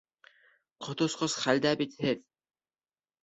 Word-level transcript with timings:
Ҡот 0.85 1.03
осҡос 1.07 1.35
хәлдә 1.43 1.73
бит 1.81 1.93
һеҙ! 2.05 2.23